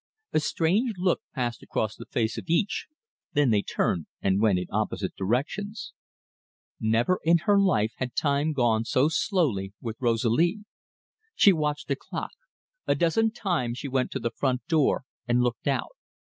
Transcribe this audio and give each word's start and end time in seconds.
A 0.33 0.39
strange 0.39 0.93
look 0.97 1.21
passed 1.35 1.61
across 1.61 1.95
the 1.95 2.07
face 2.07 2.35
of 2.39 2.45
each, 2.49 2.87
then 3.33 3.51
they 3.51 3.61
turned 3.61 4.07
and 4.19 4.41
went 4.41 4.57
in 4.57 4.65
opposite 4.71 5.15
directions. 5.15 5.93
Never 6.79 7.19
in 7.23 7.37
her 7.45 7.59
life 7.59 7.93
had 7.97 8.15
time 8.15 8.51
gone 8.51 8.83
so 8.83 9.09
slowly 9.09 9.73
with 9.79 9.97
Rosalie. 10.01 10.65
She 11.35 11.53
watched 11.53 11.87
the 11.87 11.95
clock. 11.95 12.31
A 12.87 12.95
dozen 12.95 13.29
times 13.29 13.77
she 13.77 13.87
went 13.87 14.09
to 14.13 14.19
the 14.19 14.31
front 14.35 14.65
door 14.67 15.03
and 15.27 15.43
looked 15.43 15.67
out. 15.67 15.95